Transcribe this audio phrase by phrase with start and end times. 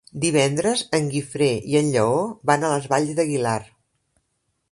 [0.21, 3.59] Divendres en Guifré i en Lleó van a les Valls d'Aguilar.